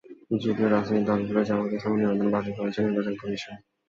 [0.43, 3.55] যদিও রাজনৈতিক দল হিসেবে জামায়াতে ইসলামীর নিবন্ধন বাতিল করেছে নির্বাচন কমিশন।